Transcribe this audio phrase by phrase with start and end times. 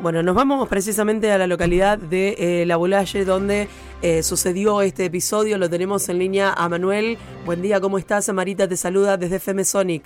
[0.00, 3.68] Bueno, nos vamos precisamente a la localidad de eh, La Bulalle, donde
[4.00, 5.58] eh, sucedió este episodio.
[5.58, 7.18] Lo tenemos en línea a Manuel.
[7.44, 8.26] Buen día, ¿cómo estás?
[8.32, 10.04] Marita te saluda desde FM Sonic.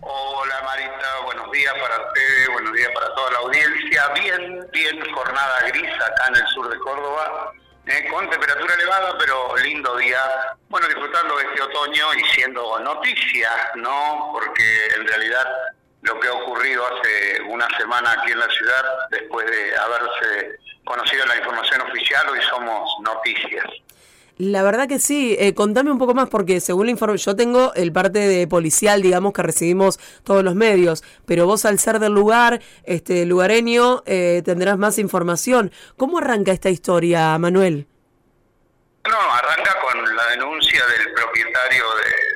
[0.00, 4.08] Hola Marita, buenos días para ustedes, buenos días para toda la audiencia.
[4.20, 7.52] Bien, bien, jornada gris acá en el sur de Córdoba,
[7.86, 10.18] eh, con temperatura elevada, pero lindo día.
[10.68, 14.30] Bueno, disfrutando de este otoño y siendo noticia, ¿no?
[14.32, 15.46] Porque en realidad
[16.02, 21.24] lo que ha ocurrido hace una semana aquí en la ciudad, después de haberse conocido
[21.26, 23.64] la información oficial, hoy somos noticias.
[24.38, 27.72] La verdad que sí, eh, contame un poco más porque según la información, yo tengo
[27.74, 32.12] el parte de policial, digamos, que recibimos todos los medios, pero vos al ser del
[32.12, 35.70] lugar, este lugareño, eh, tendrás más información.
[35.96, 37.86] ¿Cómo arranca esta historia, Manuel?
[39.08, 41.84] No, arranca con la denuncia del propietario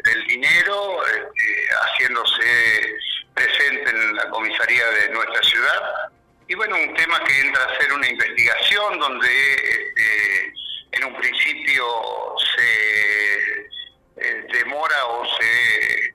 [0.04, 2.96] del dinero, este, haciéndose
[3.36, 6.10] presente en la comisaría de nuestra ciudad.
[6.48, 10.54] Y bueno, un tema que entra a ser una investigación donde este,
[10.92, 11.84] en un principio
[12.56, 13.60] se
[14.16, 16.12] eh, demora o se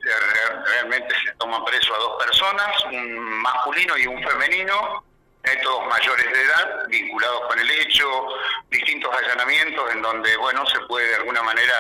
[0.66, 5.04] realmente se toma preso a dos personas, un masculino y un femenino,
[5.44, 8.28] eh, todos mayores de edad, vinculados con el hecho,
[8.70, 11.76] distintos allanamientos en donde, bueno, se puede de alguna manera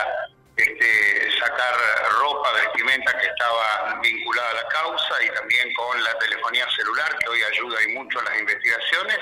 [0.55, 1.75] este, sacar
[2.19, 7.29] ropa, vestimenta que estaba vinculada a la causa y también con la telefonía celular, que
[7.29, 9.17] hoy ayuda y mucho a las investigaciones.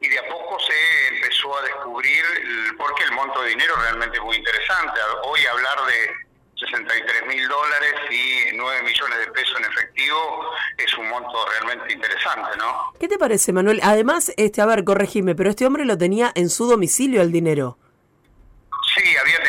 [0.00, 2.24] Y de a poco se empezó a descubrir
[2.76, 5.00] por qué el monto de dinero realmente es muy interesante.
[5.22, 6.22] Hoy hablar de
[6.66, 12.56] 63 mil dólares y 9 millones de pesos en efectivo es un monto realmente interesante,
[12.56, 12.92] ¿no?
[12.98, 13.80] ¿Qué te parece, Manuel?
[13.82, 17.78] Además, este, a ver, corregime, pero este hombre lo tenía en su domicilio el dinero.
[18.94, 19.41] Sí, había.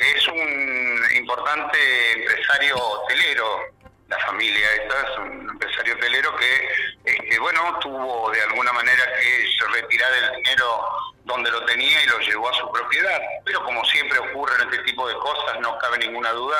[0.00, 3.66] Es un importante empresario hotelero,
[4.08, 6.68] la familia esta es un empresario hotelero que,
[7.04, 10.88] este, bueno, tuvo de alguna manera que retirar el dinero
[11.24, 13.20] donde lo tenía y lo llevó a su propiedad.
[13.44, 16.56] Pero como siempre ocurre en este tipo de cosas, no cabe ninguna duda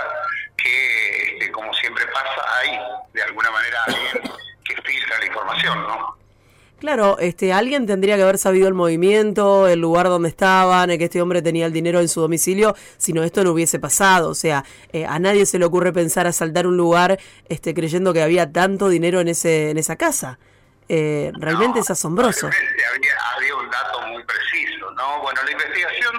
[0.56, 2.78] que, este, como siempre pasa, hay
[3.14, 4.22] de alguna manera alguien
[4.64, 6.19] que filtra la información, ¿no?
[6.80, 11.20] Claro, este, alguien tendría que haber sabido el movimiento, el lugar donde estaban, que este
[11.20, 14.30] hombre tenía el dinero en su domicilio, si no esto no hubiese pasado.
[14.30, 17.18] O sea, eh, a nadie se le ocurre pensar asaltar un lugar
[17.50, 20.38] este, creyendo que había tanto dinero en ese en esa casa.
[20.88, 22.46] Eh, realmente es asombroso.
[22.46, 25.20] Había, había, un dato muy preciso, ¿no?
[25.20, 26.16] Bueno, la investigación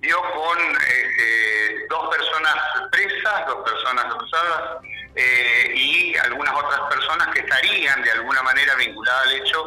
[0.00, 2.54] dio con este, dos personas
[2.92, 4.84] presas, dos personas acusadas
[5.16, 9.64] eh, y algunas otras personas que estarían de alguna manera vinculadas al hecho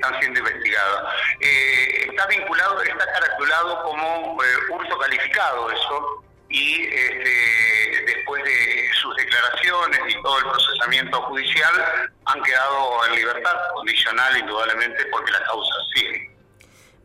[0.00, 1.14] están siendo investigadas.
[1.40, 9.14] Eh, está vinculado, está caracterizado como eh, hurto calificado eso y este, después de sus
[9.16, 11.74] declaraciones y todo el procesamiento judicial
[12.24, 16.30] han quedado en libertad condicional indudablemente porque la causa sigue.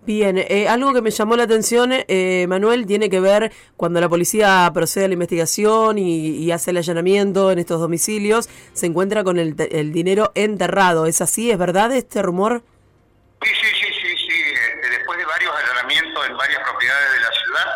[0.05, 4.07] Bien, eh, algo que me llamó la atención, eh, Manuel, tiene que ver cuando la
[4.07, 9.39] policía procede a la investigación y, hace el allanamiento en estos domicilios, se encuentra con
[9.39, 9.55] el,
[9.91, 11.07] dinero enterrado.
[11.07, 11.49] ¿Es así?
[11.49, 12.61] ¿Es verdad este rumor?
[13.45, 14.53] Sí, sí, sí, sí, sí.
[14.53, 17.67] Este, después de varios allanamientos en varias propiedades de la ciudad,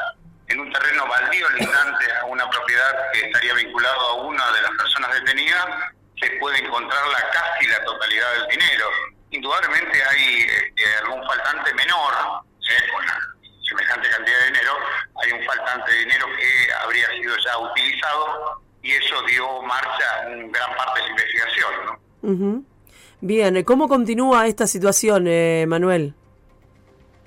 [0.48, 4.72] en un terreno baldío lindante a una propiedad que estaría vinculado a una de las
[4.72, 5.66] personas detenidas,
[6.20, 8.90] se puede encontrar la casi la totalidad del dinero
[9.32, 12.14] indudablemente hay este, algún faltante menor,
[12.92, 13.06] con
[13.68, 14.74] semejante cantidad de dinero,
[15.24, 20.26] hay un faltante de dinero que habría sido ya utilizado y eso dio marcha a
[20.26, 21.74] gran parte de la investigación.
[21.86, 22.64] ¿no?
[23.22, 26.14] Bien, ¿cómo continúa esta situación, eh, Manuel?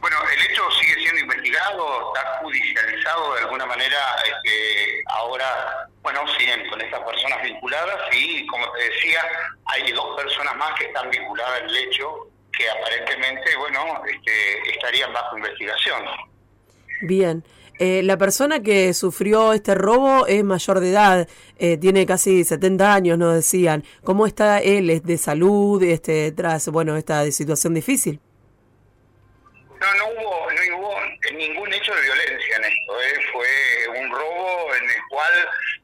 [0.00, 3.98] Bueno, el hecho sigue siendo investigado, está judicializado de alguna manera.
[4.24, 9.20] Este, ahora, bueno, siguen con estas personas vinculadas y, como te decía,
[9.66, 15.36] hay dos personas más que están vinculadas el hecho que aparentemente, bueno, este, estarían bajo
[15.36, 16.04] investigación.
[17.02, 17.44] Bien.
[17.78, 21.28] Eh, la persona que sufrió este robo es mayor de edad,
[21.58, 23.84] eh, tiene casi 70 años, nos decían.
[24.04, 24.90] ¿Cómo está él?
[24.90, 28.20] ¿Es de salud este, tras bueno, esta situación difícil?
[29.80, 30.94] No, no hubo, no hubo
[31.32, 33.02] ningún hecho de violencia en esto.
[33.02, 33.20] ¿eh?
[33.32, 35.32] Fue un robo en el cual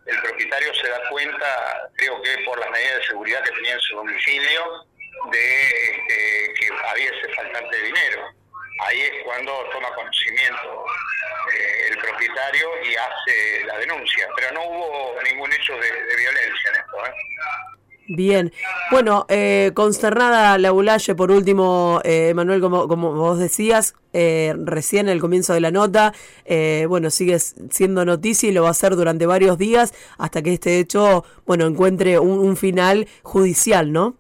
[0.07, 3.81] el propietario se da cuenta, creo que por las medidas de seguridad que tenía en
[3.81, 4.87] su domicilio,
[5.33, 8.23] de este, que había ese faltante dinero.
[8.81, 10.85] Ahí es cuando toma conocimiento
[11.53, 14.29] eh, el propietario y hace la denuncia.
[14.37, 16.97] Pero no hubo ningún hecho de, de violencia en esto.
[17.07, 17.13] ¿eh?
[18.11, 18.53] Bien,
[18.91, 25.09] bueno, eh, consternada la Bulaye, por último, eh, Manuel, como, como vos decías, eh, recién
[25.09, 26.15] en el comienzo de la nota,
[26.47, 30.55] eh, bueno, sigue siendo noticia y lo va a ser durante varios días hasta que
[30.55, 34.17] este hecho, bueno, encuentre un, un final judicial, ¿no?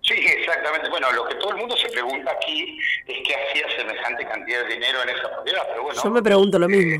[0.00, 0.88] Sí, exactamente.
[0.88, 4.74] Bueno, lo que todo el mundo se pregunta aquí es qué hacía semejante cantidad de
[4.76, 6.02] dinero en esa propiedad, pero bueno...
[6.02, 6.98] Yo me pregunto lo mismo.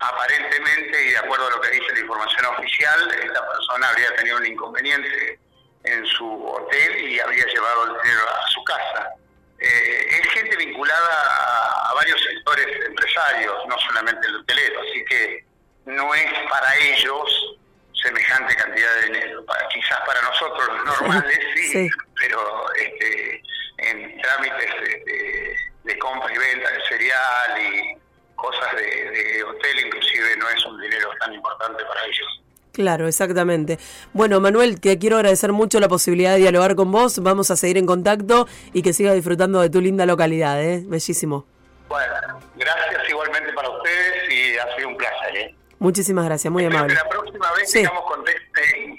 [0.00, 4.38] Aparentemente, y de acuerdo a lo que dice la información oficial, esta persona habría tenido
[4.38, 5.38] un inconveniente
[5.84, 9.10] en su hotel y habría llevado el dinero a su casa.
[9.58, 15.44] Eh, es gente vinculada a, varios sectores empresarios, no solamente el hotelero, así que
[15.84, 17.58] no es para ellos
[18.02, 19.44] semejante cantidad de dinero.
[19.70, 21.38] quizás para nosotros los normales
[21.72, 23.42] sí, pero este,
[23.76, 27.99] en trámites de, de, compra y venta de cereal y
[28.40, 32.40] cosas de, de hotel inclusive no es un dinero tan importante para ellos.
[32.72, 33.78] Claro, exactamente.
[34.12, 37.18] Bueno, Manuel, te quiero agradecer mucho la posibilidad de dialogar con vos.
[37.18, 40.82] Vamos a seguir en contacto y que sigas disfrutando de tu linda localidad, ¿eh?
[40.86, 41.44] Bellísimo.
[41.88, 45.54] Bueno, gracias igualmente para ustedes y ha sido un placer, ¿eh?
[45.80, 46.94] Muchísimas gracias, muy amable.
[46.94, 47.82] la próxima vez sí.
[47.82, 48.04] tengamos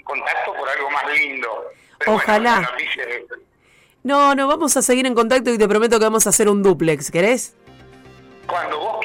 [0.04, 1.64] contacto por algo más lindo.
[2.06, 2.70] Ojalá.
[4.02, 6.62] no, no, vamos a seguir en contacto y te prometo que vamos a hacer un
[6.62, 7.54] duplex, ¿querés?
[8.46, 9.01] Cuando vos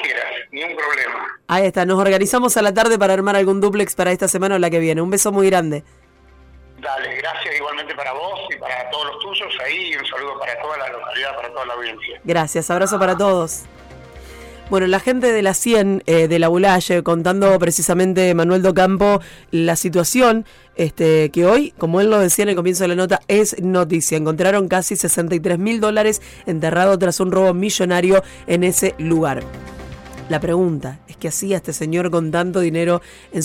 [0.50, 1.26] quieras, ni un problema.
[1.48, 4.58] Ahí está, nos organizamos a la tarde para armar algún duplex para esta semana o
[4.58, 5.00] la que viene.
[5.02, 5.84] Un beso muy grande.
[6.80, 10.58] Dale, gracias igualmente para vos y para todos los tuyos ahí y un saludo para
[10.60, 12.20] toda la localidad, para toda la audiencia.
[12.22, 13.64] Gracias, abrazo para todos.
[14.70, 19.76] Bueno, la gente de la 100 eh, de la Bulaye contando precisamente Manuel Docampo la
[19.76, 20.44] situación
[20.76, 24.18] este, que hoy, como él lo decía en el comienzo de la nota, es noticia.
[24.18, 29.42] Encontraron casi 63 mil dólares enterrados tras un robo millonario en ese lugar.
[30.28, 33.00] La pregunta es qué hacía este señor con tanto dinero
[33.32, 33.36] en